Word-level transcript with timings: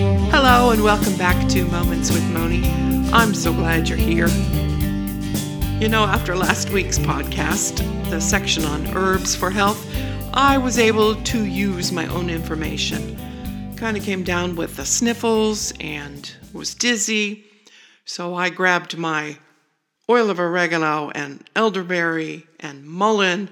Hello, 0.00 0.70
and 0.70 0.82
welcome 0.82 1.14
back 1.18 1.46
to 1.50 1.66
Moments 1.66 2.10
with 2.10 2.24
Moni. 2.32 2.66
I'm 3.12 3.34
so 3.34 3.52
glad 3.52 3.86
you're 3.86 3.98
here. 3.98 4.28
You 5.78 5.90
know, 5.90 6.04
after 6.04 6.34
last 6.34 6.70
week's 6.70 6.98
podcast, 6.98 7.76
the 8.08 8.18
section 8.18 8.64
on 8.64 8.96
herbs 8.96 9.36
for 9.36 9.50
health, 9.50 9.86
I 10.32 10.56
was 10.56 10.78
able 10.78 11.16
to 11.16 11.44
use 11.44 11.92
my 11.92 12.06
own 12.06 12.30
information. 12.30 13.74
Kind 13.76 13.98
of 13.98 14.02
came 14.02 14.24
down 14.24 14.56
with 14.56 14.76
the 14.76 14.86
sniffles 14.86 15.74
and 15.80 16.32
was 16.54 16.74
dizzy, 16.74 17.44
so 18.06 18.34
I 18.34 18.48
grabbed 18.48 18.96
my 18.96 19.36
oil 20.08 20.30
of 20.30 20.40
oregano 20.40 21.10
and 21.10 21.46
elderberry 21.54 22.46
and 22.58 22.86
mullein 22.86 23.50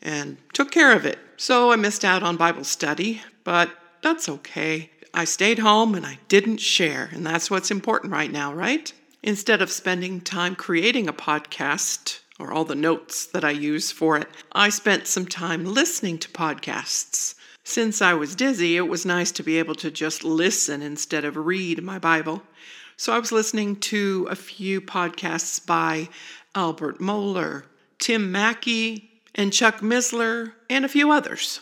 and 0.00 0.38
took 0.54 0.70
care 0.70 0.96
of 0.96 1.04
it. 1.04 1.18
So 1.36 1.70
I 1.70 1.76
missed 1.76 2.06
out 2.06 2.22
on 2.22 2.38
Bible 2.38 2.64
study, 2.64 3.20
but 3.44 3.70
that's 4.02 4.30
okay. 4.30 4.88
I 5.12 5.24
stayed 5.24 5.58
home 5.58 5.94
and 5.94 6.06
I 6.06 6.18
didn't 6.28 6.58
share, 6.58 7.10
and 7.12 7.26
that's 7.26 7.50
what's 7.50 7.70
important 7.70 8.12
right 8.12 8.30
now, 8.30 8.54
right? 8.54 8.92
Instead 9.22 9.60
of 9.60 9.70
spending 9.70 10.20
time 10.20 10.54
creating 10.54 11.08
a 11.08 11.12
podcast 11.12 12.20
or 12.38 12.52
all 12.52 12.64
the 12.64 12.74
notes 12.74 13.26
that 13.26 13.44
I 13.44 13.50
use 13.50 13.90
for 13.90 14.16
it, 14.16 14.28
I 14.52 14.68
spent 14.70 15.06
some 15.06 15.26
time 15.26 15.64
listening 15.64 16.18
to 16.18 16.28
podcasts. 16.28 17.34
Since 17.64 18.00
I 18.00 18.14
was 18.14 18.34
dizzy, 18.34 18.76
it 18.76 18.88
was 18.88 19.04
nice 19.04 19.30
to 19.32 19.42
be 19.42 19.58
able 19.58 19.74
to 19.76 19.90
just 19.90 20.24
listen 20.24 20.80
instead 20.80 21.24
of 21.24 21.36
read 21.36 21.82
my 21.82 21.98
Bible. 21.98 22.42
So 22.96 23.12
I 23.12 23.18
was 23.18 23.32
listening 23.32 23.76
to 23.76 24.26
a 24.30 24.36
few 24.36 24.80
podcasts 24.80 25.64
by 25.64 26.08
Albert 26.54 26.98
Mohler, 26.98 27.64
Tim 27.98 28.32
Mackie, 28.32 29.10
and 29.34 29.52
Chuck 29.52 29.80
Missler, 29.80 30.52
and 30.68 30.84
a 30.84 30.88
few 30.88 31.10
others. 31.10 31.60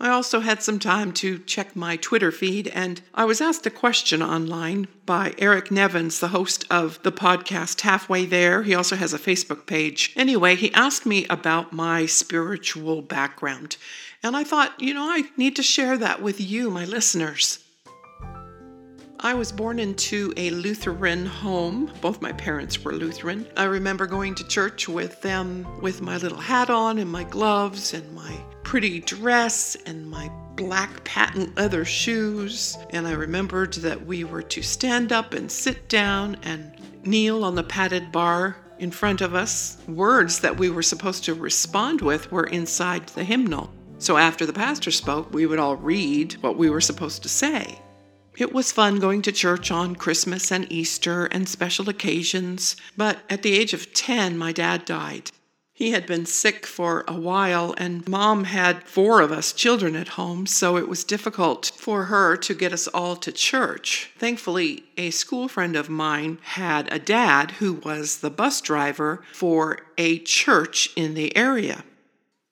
I 0.00 0.10
also 0.10 0.40
had 0.40 0.62
some 0.62 0.78
time 0.78 1.12
to 1.14 1.40
check 1.40 1.74
my 1.74 1.96
Twitter 1.96 2.30
feed, 2.30 2.68
and 2.68 3.00
I 3.14 3.24
was 3.24 3.40
asked 3.40 3.66
a 3.66 3.70
question 3.70 4.22
online 4.22 4.86
by 5.04 5.34
Eric 5.38 5.72
Nevins, 5.72 6.20
the 6.20 6.28
host 6.28 6.64
of 6.70 7.02
the 7.02 7.10
podcast 7.10 7.80
Halfway 7.80 8.24
There. 8.24 8.62
He 8.62 8.74
also 8.76 8.94
has 8.94 9.12
a 9.12 9.18
Facebook 9.18 9.66
page. 9.66 10.12
Anyway, 10.14 10.54
he 10.54 10.72
asked 10.72 11.04
me 11.04 11.26
about 11.26 11.72
my 11.72 12.06
spiritual 12.06 13.02
background, 13.02 13.76
and 14.22 14.36
I 14.36 14.44
thought, 14.44 14.80
you 14.80 14.94
know, 14.94 15.02
I 15.02 15.24
need 15.36 15.56
to 15.56 15.64
share 15.64 15.96
that 15.98 16.22
with 16.22 16.40
you, 16.40 16.70
my 16.70 16.84
listeners. 16.84 17.58
I 19.20 19.34
was 19.34 19.50
born 19.50 19.80
into 19.80 20.32
a 20.36 20.50
Lutheran 20.50 21.26
home. 21.26 21.90
Both 22.00 22.22
my 22.22 22.30
parents 22.30 22.84
were 22.84 22.92
Lutheran. 22.92 23.48
I 23.56 23.64
remember 23.64 24.06
going 24.06 24.36
to 24.36 24.46
church 24.46 24.88
with 24.88 25.20
them 25.22 25.66
with 25.80 26.00
my 26.00 26.18
little 26.18 26.38
hat 26.38 26.70
on 26.70 26.98
and 26.98 27.10
my 27.10 27.24
gloves 27.24 27.94
and 27.94 28.14
my 28.14 28.40
pretty 28.62 29.00
dress 29.00 29.76
and 29.86 30.08
my 30.08 30.30
black 30.54 31.02
patent 31.02 31.56
leather 31.56 31.84
shoes. 31.84 32.78
And 32.90 33.08
I 33.08 33.12
remembered 33.12 33.74
that 33.74 34.06
we 34.06 34.22
were 34.22 34.42
to 34.42 34.62
stand 34.62 35.10
up 35.10 35.34
and 35.34 35.50
sit 35.50 35.88
down 35.88 36.36
and 36.44 36.72
kneel 37.04 37.42
on 37.42 37.56
the 37.56 37.64
padded 37.64 38.12
bar 38.12 38.56
in 38.78 38.92
front 38.92 39.20
of 39.20 39.34
us. 39.34 39.78
Words 39.88 40.38
that 40.40 40.56
we 40.56 40.70
were 40.70 40.82
supposed 40.82 41.24
to 41.24 41.34
respond 41.34 42.02
with 42.02 42.30
were 42.30 42.46
inside 42.46 43.08
the 43.08 43.24
hymnal. 43.24 43.72
So 43.98 44.16
after 44.16 44.46
the 44.46 44.52
pastor 44.52 44.92
spoke, 44.92 45.34
we 45.34 45.46
would 45.46 45.58
all 45.58 45.74
read 45.74 46.34
what 46.34 46.56
we 46.56 46.70
were 46.70 46.80
supposed 46.80 47.24
to 47.24 47.28
say. 47.28 47.80
It 48.38 48.52
was 48.52 48.70
fun 48.70 49.00
going 49.00 49.22
to 49.22 49.32
church 49.32 49.72
on 49.72 49.96
Christmas 49.96 50.52
and 50.52 50.70
Easter 50.70 51.26
and 51.26 51.48
special 51.48 51.88
occasions, 51.88 52.76
but 52.96 53.18
at 53.28 53.42
the 53.42 53.58
age 53.58 53.72
of 53.72 53.92
10, 53.92 54.38
my 54.38 54.52
dad 54.52 54.84
died. 54.84 55.32
He 55.72 55.90
had 55.90 56.06
been 56.06 56.24
sick 56.24 56.64
for 56.64 57.04
a 57.08 57.18
while, 57.18 57.74
and 57.78 58.08
mom 58.08 58.44
had 58.44 58.84
four 58.84 59.22
of 59.22 59.32
us 59.32 59.52
children 59.52 59.96
at 59.96 60.10
home, 60.10 60.46
so 60.46 60.76
it 60.76 60.88
was 60.88 61.02
difficult 61.02 61.72
for 61.76 62.04
her 62.04 62.36
to 62.36 62.54
get 62.54 62.72
us 62.72 62.86
all 62.86 63.16
to 63.16 63.32
church. 63.32 64.12
Thankfully, 64.18 64.84
a 64.96 65.10
school 65.10 65.48
friend 65.48 65.74
of 65.74 65.90
mine 65.90 66.38
had 66.42 66.92
a 66.92 67.00
dad 67.00 67.52
who 67.58 67.74
was 67.74 68.18
the 68.18 68.30
bus 68.30 68.60
driver 68.60 69.20
for 69.32 69.78
a 69.96 70.20
church 70.20 70.90
in 70.94 71.14
the 71.14 71.36
area. 71.36 71.82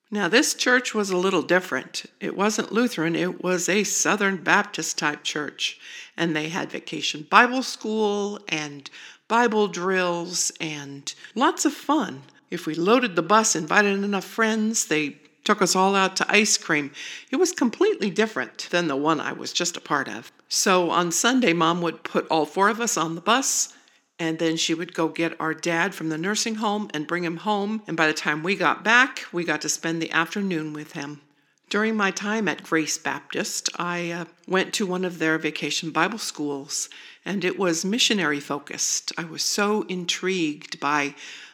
Now, 0.09 0.29
this 0.29 0.53
church 0.53 0.93
was 0.93 1.09
a 1.09 1.17
little 1.17 1.41
different. 1.41 2.05
It 2.21 2.37
wasn't 2.37 2.71
Lutheran, 2.71 3.15
it 3.15 3.43
was 3.43 3.67
a 3.67 3.83
Southern 3.83 4.37
Baptist 4.37 4.97
type 4.97 5.23
church. 5.23 5.79
And 6.15 6.35
they 6.35 6.47
had 6.49 6.71
vacation 6.71 7.27
Bible 7.29 7.61
school 7.61 8.39
and 8.47 8.89
Bible 9.27 9.67
drills 9.67 10.51
and 10.61 11.13
lots 11.35 11.65
of 11.65 11.73
fun. 11.73 12.23
If 12.49 12.65
we 12.65 12.73
loaded 12.73 13.17
the 13.17 13.21
bus, 13.21 13.55
invited 13.55 14.01
enough 14.03 14.23
friends, 14.23 14.85
they 14.85 15.17
took 15.43 15.61
us 15.61 15.75
all 15.75 15.95
out 15.95 16.15
to 16.17 16.31
ice 16.31 16.57
cream. 16.57 16.91
It 17.29 17.35
was 17.35 17.51
completely 17.51 18.09
different 18.09 18.67
than 18.71 18.87
the 18.87 18.95
one 18.95 19.19
I 19.19 19.33
was 19.33 19.51
just 19.51 19.75
a 19.75 19.81
part 19.81 20.07
of. 20.07 20.31
So 20.47 20.89
on 20.89 21.11
Sunday, 21.11 21.51
mom 21.51 21.81
would 21.81 22.03
put 22.03 22.27
all 22.29 22.45
four 22.45 22.69
of 22.69 22.79
us 22.79 22.95
on 22.95 23.15
the 23.15 23.21
bus 23.21 23.73
and 24.19 24.39
then 24.39 24.57
she 24.57 24.73
would 24.73 24.93
go 24.93 25.07
get 25.07 25.39
our 25.39 25.53
dad 25.53 25.93
from 25.93 26.09
the 26.09 26.17
nursing 26.17 26.55
home 26.55 26.89
and 26.93 27.07
bring 27.07 27.23
him 27.23 27.37
home. 27.37 27.83
And 27.87 27.95
by 27.95 28.07
the 28.07 28.13
time 28.13 28.43
we 28.43 28.55
got 28.55 28.83
back, 28.83 29.25
we 29.31 29.43
got 29.43 29.61
to 29.61 29.69
spend 29.69 30.01
the 30.01 30.11
afternoon 30.11 30.73
with 30.73 30.93
him. 30.93 31.21
During 31.69 31.97
my 31.97 32.11
time 32.11 32.47
at 32.47 32.63
Grace 32.63 32.97
Baptist, 32.97 33.69
I 33.77 34.09
uh, 34.11 34.25
went 34.47 34.73
to 34.75 34.85
one 34.85 35.03
of 35.03 35.19
their 35.19 35.37
vacation 35.37 35.91
Bible 35.91 36.17
schools, 36.17 36.87
and 37.25 37.43
it 37.43 37.59
was 37.59 37.83
missionary 37.83 38.39
focused. 38.39 39.11
I 39.17 39.25
was 39.25 39.43
so 39.43 39.81
intrigued 39.89 40.79
by 40.79 41.13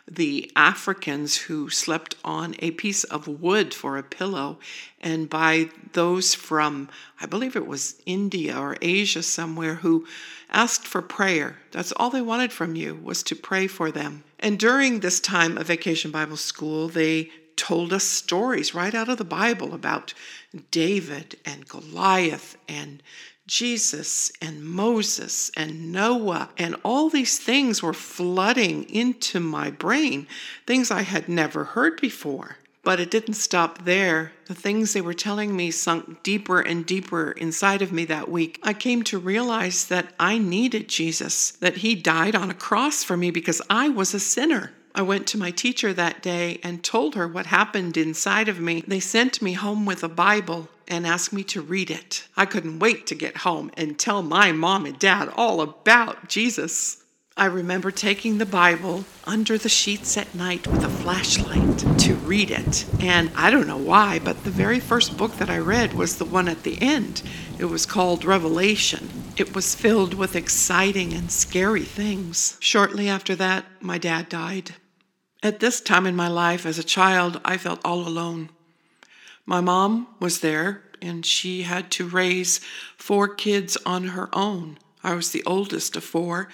the 0.09 0.51
Africans 0.55 1.37
who 1.37 1.69
slept 1.69 2.15
on 2.25 2.55
a 2.59 2.71
piece 2.71 3.03
of 3.05 3.27
wood 3.27 3.73
for 3.73 3.97
a 3.97 4.03
pillow, 4.03 4.59
and 4.99 5.29
by 5.29 5.69
those 5.93 6.33
from, 6.33 6.89
I 7.21 7.25
believe 7.25 7.55
it 7.55 7.67
was 7.67 8.01
India 8.05 8.57
or 8.57 8.77
Asia 8.81 9.23
somewhere, 9.23 9.75
who 9.75 10.05
asked 10.49 10.85
for 10.85 11.01
prayer. 11.01 11.57
That's 11.71 11.93
all 11.93 12.09
they 12.09 12.21
wanted 12.21 12.51
from 12.51 12.75
you 12.75 12.95
was 12.95 13.23
to 13.23 13.35
pray 13.35 13.67
for 13.67 13.91
them. 13.91 14.23
And 14.39 14.59
during 14.59 14.99
this 14.99 15.19
time 15.19 15.57
of 15.57 15.67
Vacation 15.67 16.11
Bible 16.11 16.37
School, 16.37 16.89
they 16.89 17.31
told 17.55 17.93
us 17.93 18.03
stories 18.03 18.75
right 18.75 18.93
out 18.93 19.09
of 19.09 19.17
the 19.17 19.23
Bible 19.23 19.73
about 19.73 20.13
David 20.71 21.37
and 21.45 21.67
Goliath 21.67 22.57
and 22.67 23.01
Jesus 23.47 24.31
and 24.41 24.63
Moses 24.63 25.51
and 25.57 25.91
Noah, 25.91 26.49
and 26.57 26.75
all 26.83 27.09
these 27.09 27.37
things 27.37 27.83
were 27.83 27.93
flooding 27.93 28.89
into 28.89 29.39
my 29.39 29.69
brain, 29.69 30.27
things 30.65 30.89
I 30.89 31.01
had 31.01 31.27
never 31.27 31.65
heard 31.65 31.99
before. 31.99 32.57
But 32.83 32.99
it 32.99 33.11
didn't 33.11 33.35
stop 33.35 33.85
there. 33.85 34.33
The 34.45 34.55
things 34.55 34.91
they 34.91 35.01
were 35.01 35.13
telling 35.13 35.55
me 35.55 35.71
sunk 35.71 36.21
deeper 36.21 36.59
and 36.59 36.85
deeper 36.85 37.31
inside 37.31 37.81
of 37.81 37.93
me 37.93 38.03
that 38.05 38.29
week. 38.29 38.59
I 38.61 38.73
came 38.73 39.03
to 39.03 39.17
realize 39.17 39.87
that 39.87 40.13
I 40.19 40.37
needed 40.37 40.89
Jesus, 40.89 41.51
that 41.51 41.77
He 41.77 41.95
died 41.95 42.35
on 42.35 42.51
a 42.51 42.53
cross 42.55 43.03
for 43.03 43.15
me 43.15 43.31
because 43.31 43.61
I 43.69 43.87
was 43.87 44.13
a 44.13 44.19
sinner. 44.19 44.73
I 44.95 45.01
went 45.01 45.25
to 45.27 45.39
my 45.39 45.49
teacher 45.49 45.91
that 45.93 46.21
day 46.21 46.59
and 46.61 46.83
told 46.83 47.15
her 47.15 47.27
what 47.27 47.47
happened 47.47 47.97
inside 47.97 48.47
of 48.47 48.59
me. 48.59 48.83
They 48.87 48.99
sent 48.99 49.41
me 49.41 49.53
home 49.53 49.85
with 49.85 50.03
a 50.03 50.09
Bible 50.09 50.69
and 50.87 51.07
asked 51.07 51.33
me 51.33 51.43
to 51.45 51.61
read 51.61 51.89
it. 51.89 52.27
I 52.37 52.45
couldn't 52.45 52.77
wait 52.77 53.07
to 53.07 53.15
get 53.15 53.37
home 53.37 53.71
and 53.75 53.97
tell 53.97 54.21
my 54.21 54.51
mom 54.51 54.85
and 54.85 54.99
dad 54.99 55.29
all 55.35 55.61
about 55.61 56.29
Jesus. 56.29 57.03
I 57.35 57.45
remember 57.45 57.89
taking 57.89 58.37
the 58.37 58.45
Bible 58.45 59.05
under 59.23 59.57
the 59.57 59.69
sheets 59.69 60.15
at 60.17 60.35
night 60.35 60.67
with 60.67 60.83
a 60.83 60.89
flashlight 60.89 61.79
to 62.01 62.13
read 62.13 62.51
it. 62.51 62.85
And 62.99 63.31
I 63.35 63.49
don't 63.49 63.65
know 63.65 63.77
why, 63.77 64.19
but 64.19 64.43
the 64.43 64.51
very 64.51 64.79
first 64.79 65.17
book 65.17 65.37
that 65.37 65.49
I 65.49 65.57
read 65.57 65.93
was 65.95 66.17
the 66.17 66.25
one 66.25 66.47
at 66.47 66.61
the 66.61 66.79
end. 66.79 67.23
It 67.57 67.65
was 67.65 67.87
called 67.87 68.23
Revelation. 68.23 69.09
It 69.35 69.55
was 69.55 69.73
filled 69.73 70.13
with 70.13 70.35
exciting 70.35 71.13
and 71.13 71.31
scary 71.31 71.81
things. 71.81 72.57
Shortly 72.59 73.09
after 73.09 73.35
that, 73.37 73.65
my 73.81 73.97
dad 73.97 74.29
died. 74.29 74.75
At 75.43 75.59
this 75.59 75.81
time 75.81 76.05
in 76.05 76.15
my 76.15 76.29
life 76.29 76.65
as 76.65 76.79
a 76.79 76.85
child, 76.85 77.41
I 77.43 77.57
felt 77.57 77.81
all 77.83 78.07
alone. 78.07 78.49
My 79.45 79.59
mom 79.59 80.07
was 80.17 80.39
there, 80.39 80.83
and 81.01 81.25
she 81.25 81.63
had 81.63 81.91
to 81.91 82.07
raise 82.07 82.61
four 82.95 83.27
kids 83.27 83.75
on 83.85 84.07
her 84.15 84.29
own. 84.31 84.77
I 85.03 85.15
was 85.15 85.31
the 85.31 85.43
oldest 85.45 85.97
of 85.97 86.03
four. 86.05 86.47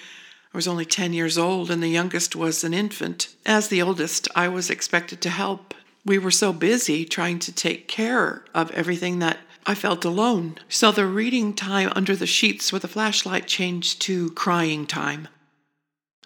I 0.52 0.58
was 0.58 0.68
only 0.68 0.86
10 0.86 1.14
years 1.14 1.38
old, 1.38 1.70
and 1.70 1.84
the 1.84 1.88
youngest 1.88 2.36
was 2.36 2.64
an 2.64 2.74
infant. 2.74 3.36
As 3.46 3.68
the 3.68 3.80
oldest, 3.80 4.28
I 4.36 4.48
was 4.48 4.72
expected 4.72 5.22
to 5.22 5.30
help. 5.30 5.76
We 6.04 6.18
were 6.18 6.32
so 6.32 6.52
busy 6.52 7.06
trying 7.06 7.38
to 7.40 7.54
take 7.54 7.88
care 7.88 8.44
of 8.56 8.72
everything 8.72 9.20
that 9.20 9.38
I 9.68 9.76
felt 9.76 10.04
alone. 10.04 10.58
So 10.68 10.92
the 10.92 11.06
reading 11.06 11.54
time 11.54 11.94
under 11.96 12.16
the 12.16 12.26
sheets 12.26 12.74
with 12.74 12.84
a 12.84 12.88
flashlight 12.88 13.46
changed 13.46 14.02
to 14.02 14.32
crying 14.32 14.88
time. 14.88 15.28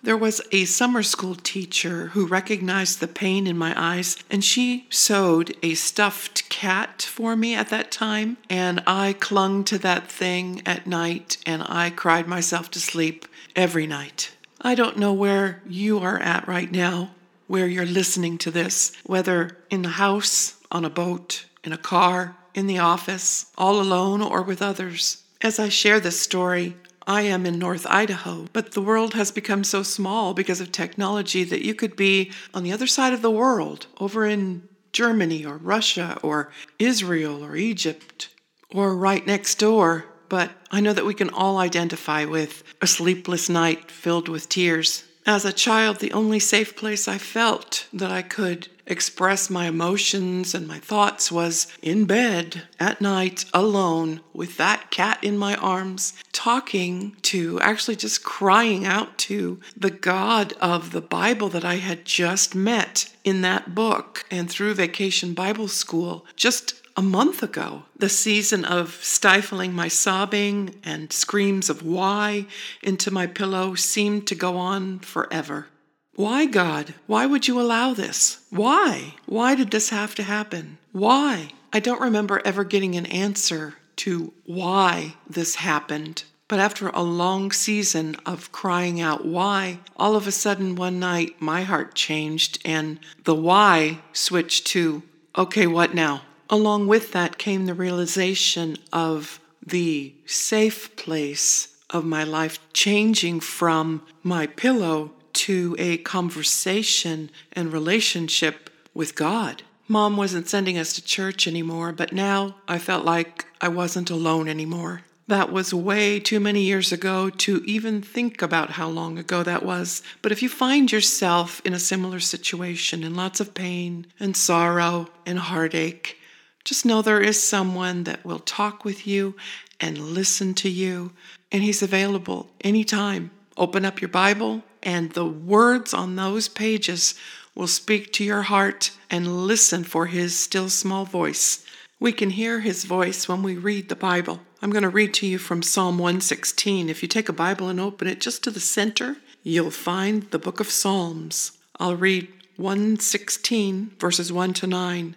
There 0.03 0.17
was 0.17 0.41
a 0.51 0.65
summer 0.65 1.01
school 1.01 1.33
teacher 1.33 2.07
who 2.07 2.27
recognized 2.27 2.99
the 2.99 3.07
pain 3.07 3.47
in 3.47 3.57
my 3.57 3.73
eyes, 3.77 4.17
and 4.29 4.43
she 4.43 4.85
sewed 4.89 5.55
a 5.63 5.75
stuffed 5.75 6.49
cat 6.49 7.01
for 7.01 7.37
me 7.37 7.55
at 7.55 7.69
that 7.69 7.89
time. 7.89 8.35
And 8.49 8.83
I 8.85 9.13
clung 9.13 9.63
to 9.63 9.77
that 9.77 10.11
thing 10.11 10.61
at 10.65 10.85
night 10.85 11.37
and 11.45 11.63
I 11.65 11.89
cried 11.89 12.27
myself 12.27 12.69
to 12.71 12.81
sleep 12.81 13.27
every 13.55 13.87
night. 13.87 14.35
I 14.59 14.75
don't 14.75 14.97
know 14.97 15.13
where 15.13 15.61
you 15.65 15.99
are 15.99 16.19
at 16.19 16.49
right 16.49 16.69
now, 16.69 17.11
where 17.47 17.67
you're 17.67 17.85
listening 17.85 18.37
to 18.39 18.51
this, 18.51 18.91
whether 19.05 19.57
in 19.69 19.83
the 19.83 19.89
house, 19.89 20.55
on 20.69 20.83
a 20.83 20.89
boat, 20.89 21.45
in 21.63 21.71
a 21.71 21.77
car, 21.77 22.35
in 22.53 22.67
the 22.67 22.79
office, 22.79 23.51
all 23.57 23.79
alone, 23.79 24.21
or 24.21 24.41
with 24.41 24.61
others. 24.61 25.23
As 25.41 25.59
I 25.59 25.69
share 25.69 26.01
this 26.01 26.19
story, 26.19 26.75
I 27.05 27.23
am 27.23 27.45
in 27.45 27.59
North 27.59 27.85
Idaho, 27.87 28.47
but 28.53 28.71
the 28.71 28.81
world 28.81 29.13
has 29.13 29.31
become 29.31 29.63
so 29.63 29.83
small 29.83 30.33
because 30.33 30.61
of 30.61 30.71
technology 30.71 31.43
that 31.43 31.65
you 31.65 31.75
could 31.75 31.95
be 31.95 32.31
on 32.53 32.63
the 32.63 32.71
other 32.71 32.87
side 32.87 33.13
of 33.13 33.21
the 33.21 33.31
world, 33.31 33.87
over 33.99 34.25
in 34.25 34.67
Germany 34.93 35.45
or 35.45 35.57
Russia 35.57 36.17
or 36.23 36.51
Israel 36.79 37.43
or 37.43 37.55
Egypt, 37.55 38.29
or 38.73 38.95
right 38.95 39.25
next 39.25 39.55
door. 39.55 40.05
But 40.29 40.51
I 40.71 40.79
know 40.79 40.93
that 40.93 41.05
we 41.05 41.13
can 41.13 41.29
all 41.29 41.57
identify 41.57 42.25
with 42.25 42.63
a 42.81 42.87
sleepless 42.87 43.49
night 43.49 43.91
filled 43.91 44.29
with 44.29 44.49
tears. 44.49 45.03
As 45.25 45.45
a 45.45 45.53
child, 45.53 45.99
the 45.99 46.13
only 46.13 46.39
safe 46.39 46.75
place 46.75 47.07
I 47.07 47.17
felt 47.17 47.87
that 47.93 48.11
I 48.11 48.21
could 48.21 48.67
express 48.85 49.49
my 49.49 49.67
emotions 49.67 50.53
and 50.53 50.67
my 50.67 50.79
thoughts 50.79 51.31
was 51.31 51.67
in 51.81 52.05
bed 52.05 52.63
at 52.79 53.01
night 53.01 53.45
alone 53.53 54.21
with 54.33 54.57
that 54.57 54.91
cat 54.91 55.23
in 55.23 55.37
my 55.37 55.55
arms, 55.55 56.13
talking 56.31 57.15
to, 57.21 57.59
actually 57.61 57.95
just 57.95 58.23
crying 58.23 58.85
out 58.85 59.17
to 59.17 59.59
the 59.77 59.91
God 59.91 60.53
of 60.61 60.91
the 60.91 61.01
Bible 61.01 61.49
that 61.49 61.65
I 61.65 61.75
had 61.75 62.05
just 62.05 62.55
met 62.55 63.13
in 63.23 63.41
that 63.41 63.73
book 63.73 64.25
and 64.29 64.49
through 64.49 64.73
Vacation 64.73 65.33
Bible 65.33 65.67
School 65.67 66.25
just 66.35 66.81
a 66.95 67.01
month 67.01 67.41
ago. 67.41 67.83
The 67.97 68.09
season 68.09 68.65
of 68.65 68.99
stifling 69.01 69.73
my 69.73 69.87
sobbing 69.87 70.79
and 70.83 71.11
screams 71.11 71.69
of 71.69 71.83
why 71.83 72.45
into 72.81 73.11
my 73.11 73.27
pillow 73.27 73.75
seemed 73.75 74.27
to 74.27 74.35
go 74.35 74.57
on 74.57 74.99
forever. 74.99 75.67
Why, 76.15 76.45
God? 76.45 76.93
Why 77.07 77.25
would 77.25 77.47
you 77.47 77.59
allow 77.59 77.93
this? 77.93 78.45
Why? 78.51 79.15
Why 79.25 79.55
did 79.55 79.71
this 79.71 79.89
have 79.89 80.13
to 80.15 80.23
happen? 80.23 80.77
Why? 80.91 81.49
I 81.71 81.79
don't 81.79 82.01
remember 82.01 82.39
ever 82.45 82.63
getting 82.63 82.95
an 82.95 83.07
answer 83.07 83.75
to 83.97 84.31
why 84.45 85.15
this 85.27 85.55
happened. 85.55 86.23
But 86.47 86.59
after 86.59 86.89
a 86.89 87.01
long 87.01 87.51
season 87.51 88.15
of 88.27 88.51
crying 88.51 89.01
out 89.01 89.25
why, 89.25 89.79
all 89.97 90.15
of 90.15 90.27
a 90.27 90.31
sudden 90.31 90.75
one 90.75 90.99
night 90.99 91.41
my 91.41 91.63
heart 91.63 91.95
changed 91.95 92.59
and 92.63 92.99
the 93.23 93.33
why 93.33 93.99
switched 94.11 94.67
to, 94.67 95.01
okay, 95.35 95.65
what 95.65 95.95
now? 95.95 96.21
Along 96.47 96.85
with 96.85 97.11
that 97.13 97.39
came 97.39 97.65
the 97.65 97.73
realization 97.73 98.77
of 98.91 99.39
the 99.65 100.13
safe 100.27 100.95
place 100.95 101.75
of 101.89 102.05
my 102.05 102.23
life 102.23 102.59
changing 102.71 103.39
from 103.39 104.03
my 104.21 104.45
pillow 104.45 105.11
to 105.33 105.75
a 105.79 105.97
conversation 105.97 107.29
and 107.51 107.73
relationship 107.73 108.69
with 108.93 109.15
God. 109.15 109.63
Mom 109.87 110.15
wasn't 110.15 110.47
sending 110.47 110.77
us 110.77 110.93
to 110.93 111.03
church 111.03 111.47
anymore, 111.47 111.91
but 111.91 112.13
now 112.13 112.55
I 112.67 112.79
felt 112.79 113.05
like 113.05 113.45
I 113.59 113.67
wasn't 113.67 114.09
alone 114.09 114.47
anymore. 114.47 115.01
That 115.27 115.51
was 115.51 115.73
way 115.73 116.19
too 116.19 116.39
many 116.39 116.63
years 116.63 116.91
ago 116.91 117.29
to 117.29 117.63
even 117.65 118.01
think 118.01 118.41
about 118.41 118.71
how 118.71 118.89
long 118.89 119.17
ago 119.17 119.41
that 119.43 119.63
was. 119.63 120.03
But 120.21 120.31
if 120.31 120.41
you 120.41 120.49
find 120.49 120.91
yourself 120.91 121.61
in 121.63 121.73
a 121.73 121.79
similar 121.79 122.19
situation, 122.19 123.03
in 123.03 123.15
lots 123.15 123.39
of 123.39 123.53
pain 123.53 124.07
and 124.19 124.35
sorrow 124.35 125.09
and 125.25 125.39
heartache, 125.39 126.17
just 126.65 126.85
know 126.85 127.01
there 127.01 127.21
is 127.21 127.41
someone 127.41 128.03
that 128.03 128.25
will 128.25 128.39
talk 128.39 128.85
with 128.85 129.07
you 129.07 129.35
and 129.79 129.97
listen 129.97 130.53
to 130.55 130.69
you, 130.69 131.11
and 131.51 131.63
he's 131.63 131.81
available 131.81 132.49
anytime. 132.61 133.31
Open 133.57 133.85
up 133.85 134.01
your 134.01 134.09
Bible, 134.09 134.63
and 134.83 135.11
the 135.11 135.25
words 135.25 135.93
on 135.93 136.15
those 136.15 136.47
pages 136.47 137.15
will 137.55 137.67
speak 137.67 138.11
to 138.13 138.23
your 138.23 138.43
heart 138.43 138.91
and 139.09 139.47
listen 139.47 139.83
for 139.83 140.07
his 140.07 140.37
still 140.37 140.69
small 140.69 141.05
voice. 141.05 141.65
We 141.99 142.11
can 142.11 142.31
hear 142.31 142.59
his 142.59 142.83
voice 142.83 143.27
when 143.27 143.41
we 143.43 143.55
read 143.55 143.87
the 143.87 143.95
Bible. 143.95 144.41
I'm 144.61 144.71
going 144.71 144.83
to 144.83 144.89
read 144.89 145.13
to 145.15 145.27
you 145.27 145.37
from 145.37 145.63
Psalm 145.63 145.97
116. 145.97 146.89
If 146.89 147.01
you 147.01 147.07
take 147.07 147.29
a 147.29 147.33
Bible 147.33 147.69
and 147.69 147.79
open 147.79 148.07
it 148.07 148.19
just 148.19 148.43
to 148.43 148.51
the 148.51 148.59
center, 148.59 149.17
you'll 149.41 149.71
find 149.71 150.23
the 150.31 150.39
book 150.39 150.59
of 150.59 150.69
Psalms. 150.69 151.53
I'll 151.79 151.95
read 151.95 152.27
116, 152.57 153.91
verses 153.99 154.33
1 154.33 154.53
to 154.53 154.67
9. 154.67 155.15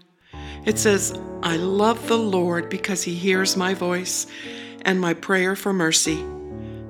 It 0.64 0.78
says, 0.78 1.18
I 1.42 1.56
love 1.56 2.06
the 2.06 2.18
Lord 2.18 2.68
because 2.68 3.02
he 3.02 3.14
hears 3.14 3.56
my 3.56 3.74
voice 3.74 4.26
and 4.82 5.00
my 5.00 5.14
prayer 5.14 5.56
for 5.56 5.72
mercy 5.72 6.24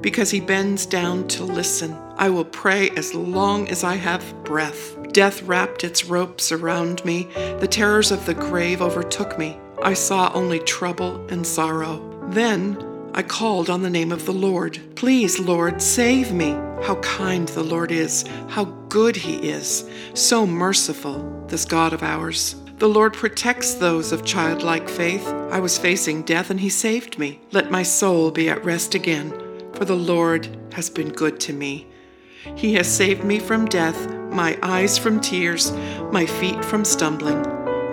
because 0.00 0.30
he 0.30 0.40
bends 0.40 0.86
down 0.86 1.26
to 1.28 1.44
listen. 1.44 1.96
I 2.16 2.30
will 2.30 2.44
pray 2.44 2.90
as 2.90 3.14
long 3.14 3.68
as 3.68 3.84
I 3.84 3.96
have 3.96 4.44
breath. 4.44 4.96
Death 5.12 5.42
wrapped 5.42 5.84
its 5.84 6.04
ropes 6.04 6.52
around 6.52 7.04
me. 7.04 7.24
The 7.60 7.68
terrors 7.68 8.10
of 8.10 8.26
the 8.26 8.34
grave 8.34 8.82
overtook 8.82 9.38
me. 9.38 9.58
I 9.82 9.94
saw 9.94 10.32
only 10.34 10.58
trouble 10.60 11.26
and 11.28 11.46
sorrow. 11.46 12.02
Then 12.28 12.82
I 13.14 13.22
called 13.22 13.70
on 13.70 13.82
the 13.82 13.90
name 13.90 14.12
of 14.12 14.26
the 14.26 14.32
Lord. 14.32 14.78
Please, 14.94 15.38
Lord, 15.38 15.80
save 15.80 16.32
me. 16.32 16.50
How 16.82 16.96
kind 17.02 17.48
the 17.48 17.62
Lord 17.62 17.90
is, 17.90 18.24
how 18.48 18.64
good 18.90 19.16
he 19.16 19.36
is, 19.48 19.88
so 20.12 20.46
merciful, 20.46 21.44
this 21.48 21.64
God 21.64 21.94
of 21.94 22.02
ours. 22.02 22.56
The 22.78 22.88
Lord 22.88 23.14
protects 23.14 23.74
those 23.74 24.12
of 24.12 24.26
childlike 24.26 24.88
faith. 24.88 25.26
I 25.50 25.60
was 25.60 25.78
facing 25.78 26.22
death 26.24 26.50
and 26.50 26.60
he 26.60 26.68
saved 26.68 27.18
me. 27.18 27.40
Let 27.52 27.70
my 27.70 27.82
soul 27.82 28.30
be 28.30 28.50
at 28.50 28.62
rest 28.62 28.94
again 28.94 29.32
for 29.76 29.84
the 29.84 29.94
Lord 29.94 30.48
has 30.72 30.88
been 30.88 31.10
good 31.10 31.38
to 31.40 31.52
me. 31.52 31.86
He 32.56 32.74
has 32.74 32.88
saved 32.88 33.22
me 33.22 33.38
from 33.38 33.66
death, 33.66 34.10
my 34.30 34.58
eyes 34.62 34.96
from 34.96 35.20
tears, 35.20 35.70
my 36.12 36.24
feet 36.24 36.64
from 36.64 36.82
stumbling. 36.82 37.44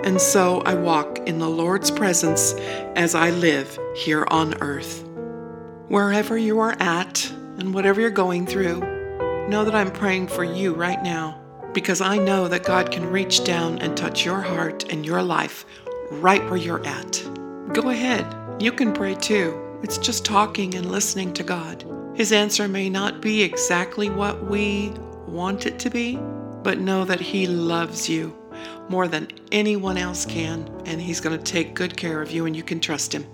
And 0.05 0.19
so 0.19 0.61
I 0.61 0.75
walk 0.75 1.19
in 1.27 1.39
the 1.39 1.49
Lord's 1.49 1.91
presence 1.91 2.53
as 2.95 3.15
I 3.15 3.31
live 3.31 3.77
here 3.95 4.25
on 4.29 4.61
earth. 4.61 5.03
Wherever 5.89 6.37
you 6.37 6.59
are 6.59 6.75
at 6.79 7.29
and 7.57 7.73
whatever 7.73 7.99
you're 7.99 8.09
going 8.09 8.47
through, 8.47 8.79
know 9.49 9.65
that 9.65 9.75
I'm 9.75 9.91
praying 9.91 10.27
for 10.27 10.45
you 10.45 10.73
right 10.73 11.03
now 11.03 11.41
because 11.73 11.99
I 11.99 12.17
know 12.17 12.47
that 12.47 12.63
God 12.63 12.91
can 12.91 13.11
reach 13.11 13.43
down 13.43 13.79
and 13.79 13.97
touch 13.97 14.23
your 14.23 14.41
heart 14.41 14.91
and 14.91 15.05
your 15.05 15.21
life 15.21 15.65
right 16.11 16.43
where 16.45 16.57
you're 16.57 16.85
at. 16.85 17.21
Go 17.73 17.89
ahead, 17.89 18.25
you 18.61 18.71
can 18.71 18.93
pray 18.93 19.15
too. 19.15 19.62
It's 19.83 19.97
just 19.97 20.23
talking 20.23 20.75
and 20.75 20.89
listening 20.89 21.33
to 21.33 21.43
God. 21.43 21.83
His 22.15 22.31
answer 22.31 22.69
may 22.69 22.89
not 22.89 23.21
be 23.21 23.43
exactly 23.43 24.09
what 24.09 24.45
we 24.49 24.93
want 25.27 25.65
it 25.65 25.77
to 25.79 25.89
be, 25.89 26.17
but 26.63 26.79
know 26.79 27.03
that 27.03 27.19
He 27.19 27.47
loves 27.47 28.07
you 28.07 28.33
more 28.87 29.09
than 29.09 29.27
anyone 29.51 29.97
else 29.97 30.25
can, 30.25 30.69
and 30.85 31.01
He's 31.01 31.19
going 31.19 31.37
to 31.37 31.43
take 31.43 31.73
good 31.73 31.97
care 31.97 32.21
of 32.21 32.31
you, 32.31 32.45
and 32.45 32.55
you 32.55 32.63
can 32.63 32.79
trust 32.79 33.13
Him. 33.13 33.25